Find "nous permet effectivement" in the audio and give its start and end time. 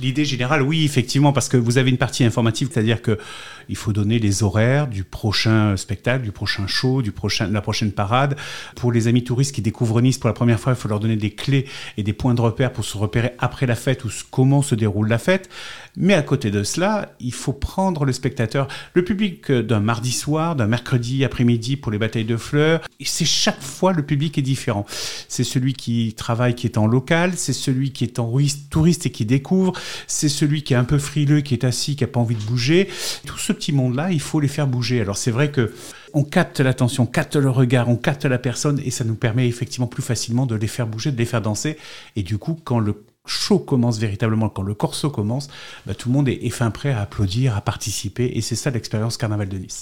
39.04-39.86